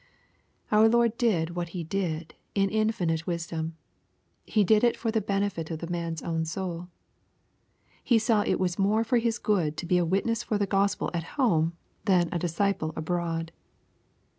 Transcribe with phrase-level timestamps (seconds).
[0.71, 3.77] —Our Lord did what He did in infinite wisdom.
[4.47, 6.87] He did it for the benefit of the man's own soul.
[8.03, 11.11] He saw it was more for his good to be a witness for the Gbspel
[11.13, 11.73] at home
[12.05, 13.51] than a disciple abroad.